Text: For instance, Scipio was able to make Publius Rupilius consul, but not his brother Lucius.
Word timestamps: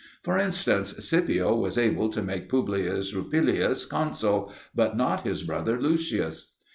For 0.23 0.35
instance, 0.39 0.93
Scipio 1.07 1.55
was 1.55 1.77
able 1.77 2.09
to 2.09 2.23
make 2.23 2.49
Publius 2.49 3.13
Rupilius 3.13 3.85
consul, 3.85 4.51
but 4.73 4.97
not 4.97 5.27
his 5.27 5.43
brother 5.43 5.79
Lucius. 5.79 6.53